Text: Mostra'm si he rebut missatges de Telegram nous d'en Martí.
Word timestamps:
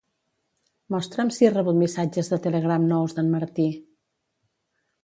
Mostra'm 0.95 1.29
si 1.35 1.47
he 1.47 1.51
rebut 1.53 1.77
missatges 1.83 2.33
de 2.35 2.41
Telegram 2.49 2.89
nous 2.95 3.17
d'en 3.21 3.31
Martí. 3.37 3.71